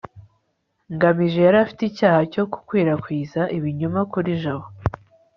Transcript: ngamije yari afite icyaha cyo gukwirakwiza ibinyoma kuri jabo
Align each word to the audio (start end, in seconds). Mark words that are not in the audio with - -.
ngamije 0.93 1.39
yari 1.45 1.57
afite 1.65 1.81
icyaha 1.85 2.21
cyo 2.33 2.43
gukwirakwiza 2.51 3.41
ibinyoma 3.57 3.99
kuri 4.11 4.31
jabo 4.41 4.67